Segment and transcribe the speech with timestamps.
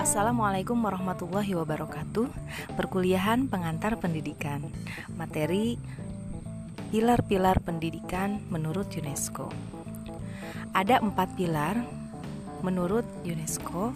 [0.00, 2.32] Assalamualaikum warahmatullahi wabarakatuh.
[2.72, 4.64] Perkuliahan pengantar pendidikan.
[5.12, 5.76] Materi
[6.88, 9.52] Pilar-pilar pendidikan menurut UNESCO.
[10.72, 11.84] Ada empat pilar
[12.64, 13.92] menurut UNESCO.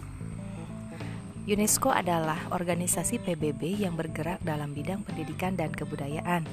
[1.49, 6.45] UNESCO adalah organisasi PBB yang bergerak dalam bidang pendidikan dan kebudayaan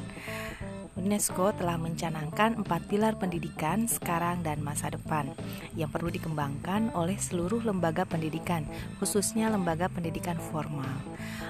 [0.91, 5.31] UNESCO telah mencanangkan empat pilar pendidikan sekarang dan masa depan
[5.71, 8.67] yang perlu dikembangkan oleh seluruh lembaga pendidikan,
[8.99, 10.91] khususnya lembaga pendidikan formal.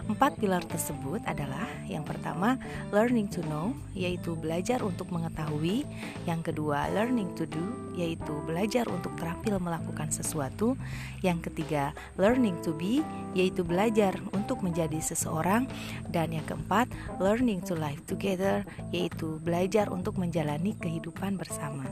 [0.05, 2.57] Empat pilar tersebut adalah yang pertama,
[2.93, 5.85] learning to know, yaitu belajar untuk mengetahui,
[6.29, 7.61] yang kedua, learning to do,
[7.95, 10.73] yaitu belajar untuk terampil melakukan sesuatu,
[11.21, 13.05] yang ketiga, learning to be,
[13.37, 15.69] yaitu belajar untuk menjadi seseorang,
[16.09, 16.89] dan yang keempat,
[17.21, 21.87] learning to live together, yaitu belajar untuk menjalani kehidupan bersama.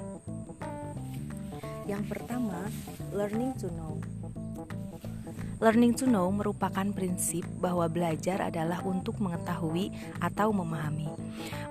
[1.88, 2.68] Yang pertama,
[3.16, 3.98] learning to know.
[5.60, 9.92] Learning to know merupakan prinsip bahwa belajar adalah untuk mengetahui
[10.24, 11.12] atau memahami.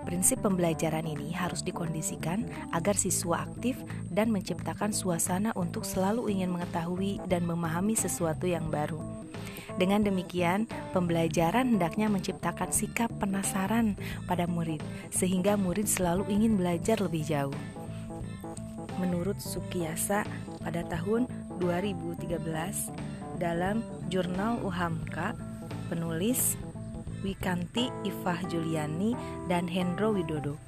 [0.05, 2.45] Prinsip pembelajaran ini harus dikondisikan
[2.77, 3.81] agar siswa aktif
[4.13, 9.01] dan menciptakan suasana untuk selalu ingin mengetahui dan memahami sesuatu yang baru.
[9.79, 13.95] Dengan demikian, pembelajaran hendaknya menciptakan sikap penasaran
[14.27, 14.83] pada murid,
[15.15, 17.55] sehingga murid selalu ingin belajar lebih jauh.
[18.99, 20.27] Menurut Sukiyasa
[20.59, 21.31] pada tahun
[21.63, 22.43] 2013
[23.39, 25.39] dalam jurnal UHAMKA,
[25.87, 26.59] penulis
[27.23, 29.15] Wikanti Ifah Juliani
[29.47, 30.59] dan Hendro Widodo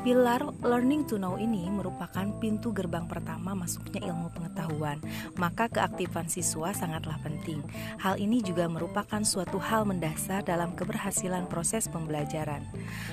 [0.00, 4.96] Pilar learning to know ini merupakan pintu gerbang pertama masuknya ilmu pengetahuan,
[5.36, 7.60] maka keaktifan siswa sangatlah penting.
[8.00, 12.64] Hal ini juga merupakan suatu hal mendasar dalam keberhasilan proses pembelajaran.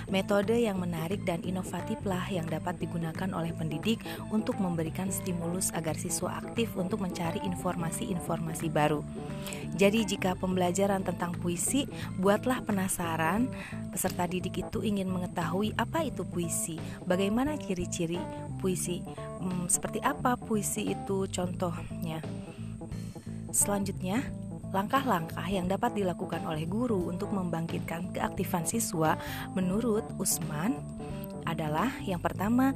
[0.08, 4.00] Metode yang menarik dan inovatiflah yang dapat digunakan oleh pendidik
[4.32, 9.04] untuk memberikan stimulus agar siswa aktif untuk mencari informasi-informasi baru.
[9.76, 11.90] Jadi jika pembelajaran tentang puisi,
[12.22, 13.52] buatlah penasaran
[13.92, 18.20] peserta didik itu ingin mengetahui apa itu puisi Bagaimana ciri-ciri
[18.62, 19.04] puisi?
[19.42, 22.24] Hmm, seperti apa puisi itu contohnya?
[23.52, 24.22] Selanjutnya,
[24.76, 29.16] langkah-langkah yang dapat dilakukan oleh guru untuk membangkitkan keaktifan siswa
[29.56, 30.76] menurut Usman
[31.48, 32.76] adalah yang pertama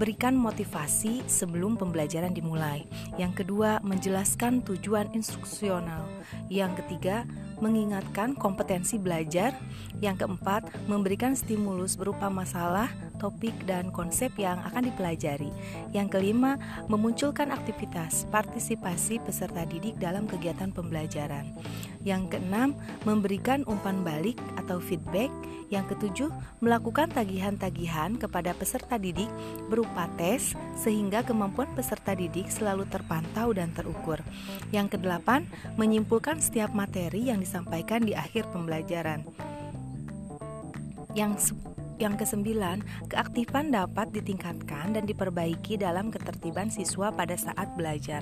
[0.00, 2.88] berikan motivasi sebelum pembelajaran dimulai.
[3.20, 6.08] Yang kedua, menjelaskan tujuan instruksional.
[6.48, 7.28] Yang ketiga,
[7.60, 9.52] mengingatkan kompetensi belajar.
[10.00, 15.50] Yang keempat, memberikan stimulus berupa masalah topik, dan konsep yang akan dipelajari.
[15.90, 21.48] Yang kelima, memunculkan aktivitas partisipasi peserta didik dalam kegiatan pembelajaran.
[22.06, 25.32] Yang keenam, memberikan umpan balik atau feedback.
[25.66, 26.30] Yang ketujuh,
[26.62, 29.26] melakukan tagihan-tagihan kepada peserta didik
[29.66, 34.22] berupa tes sehingga kemampuan peserta didik selalu terpantau dan terukur.
[34.70, 39.26] Yang kedelapan, menyimpulkan setiap materi yang disampaikan di akhir pembelajaran.
[41.18, 41.56] Yang
[41.96, 48.20] yang kesembilan, keaktifan dapat ditingkatkan dan diperbaiki dalam ketertiban siswa pada saat belajar.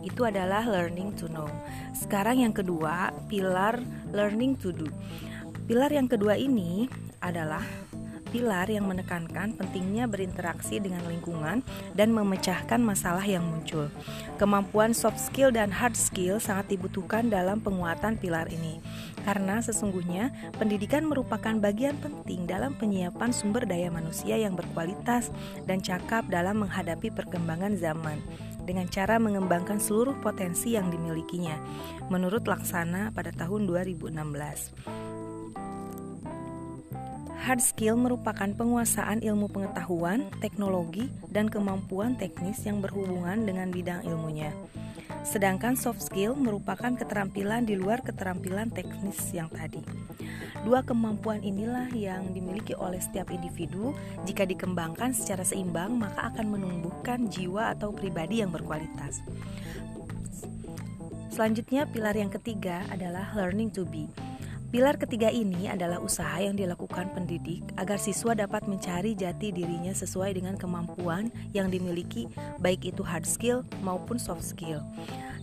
[0.00, 1.48] Itu adalah learning to know.
[1.92, 3.84] Sekarang yang kedua, pilar
[4.16, 4.88] learning to do.
[5.62, 6.90] Pilar yang kedua ini
[7.22, 7.62] adalah
[8.32, 11.60] pilar yang menekankan pentingnya berinteraksi dengan lingkungan
[11.92, 13.92] dan memecahkan masalah yang muncul.
[14.40, 18.80] Kemampuan soft skill dan hard skill sangat dibutuhkan dalam penguatan pilar ini,
[19.28, 25.28] karena sesungguhnya pendidikan merupakan bagian penting dalam penyiapan sumber daya manusia yang berkualitas
[25.68, 28.18] dan cakap dalam menghadapi perkembangan zaman
[28.64, 31.54] dengan cara mengembangkan seluruh potensi yang dimilikinya,
[32.08, 35.11] menurut Laksana pada tahun 2016.
[37.42, 44.54] Hard skill merupakan penguasaan ilmu pengetahuan, teknologi, dan kemampuan teknis yang berhubungan dengan bidang ilmunya.
[45.26, 49.82] Sedangkan soft skill merupakan keterampilan di luar keterampilan teknis yang tadi.
[50.62, 53.90] Dua kemampuan inilah yang dimiliki oleh setiap individu.
[54.22, 59.18] Jika dikembangkan secara seimbang, maka akan menumbuhkan jiwa atau pribadi yang berkualitas.
[61.34, 64.06] Selanjutnya, pilar yang ketiga adalah learning to be.
[64.72, 70.32] Pilar ketiga ini adalah usaha yang dilakukan pendidik agar siswa dapat mencari jati dirinya sesuai
[70.32, 72.24] dengan kemampuan yang dimiliki,
[72.56, 74.80] baik itu hard skill maupun soft skill.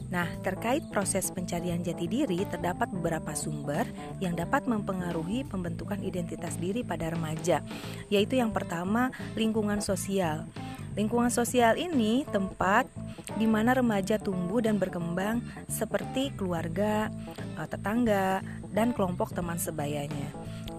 [0.09, 3.85] Nah, terkait proses pencarian jati diri, terdapat beberapa sumber
[4.17, 7.61] yang dapat mempengaruhi pembentukan identitas diri pada remaja,
[8.09, 10.49] yaitu yang pertama, lingkungan sosial.
[10.97, 12.89] Lingkungan sosial ini tempat
[13.37, 17.13] di mana remaja tumbuh dan berkembang seperti keluarga,
[17.65, 20.29] tetangga, dan kelompok teman sebayanya.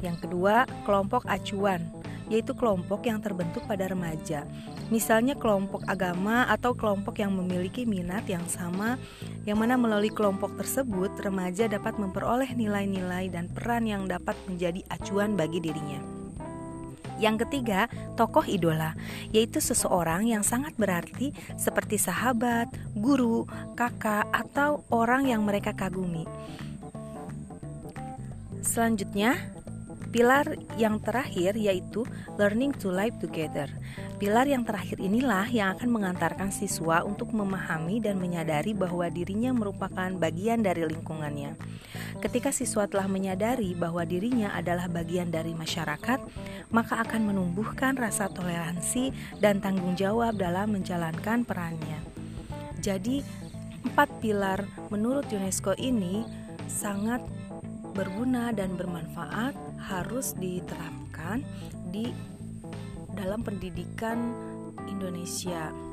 [0.01, 1.85] Yang kedua, kelompok acuan,
[2.31, 4.47] yaitu kelompok yang terbentuk pada remaja.
[4.89, 8.97] Misalnya kelompok agama atau kelompok yang memiliki minat yang sama,
[9.45, 15.35] yang mana melalui kelompok tersebut remaja dapat memperoleh nilai-nilai dan peran yang dapat menjadi acuan
[15.35, 16.20] bagi dirinya.
[17.21, 17.87] Yang ketiga,
[18.17, 18.97] tokoh idola,
[19.29, 23.45] yaitu seseorang yang sangat berarti seperti sahabat, guru,
[23.77, 26.25] kakak, atau orang yang mereka kagumi.
[28.65, 29.37] Selanjutnya,
[30.11, 32.03] pilar yang terakhir yaitu
[32.37, 33.71] learning to live together.
[34.21, 40.13] Pilar yang terakhir inilah yang akan mengantarkan siswa untuk memahami dan menyadari bahwa dirinya merupakan
[40.13, 41.57] bagian dari lingkungannya.
[42.21, 46.21] Ketika siswa telah menyadari bahwa dirinya adalah bagian dari masyarakat,
[46.69, 51.97] maka akan menumbuhkan rasa toleransi dan tanggung jawab dalam menjalankan perannya.
[52.85, 53.25] Jadi,
[53.89, 56.29] empat pilar menurut UNESCO ini
[56.69, 57.25] sangat
[57.97, 61.43] berguna dan bermanfaat harus diterapkan
[61.91, 62.15] di
[63.19, 64.31] dalam pendidikan
[64.87, 65.90] Indonesia.